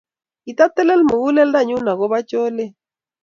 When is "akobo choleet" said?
1.91-2.73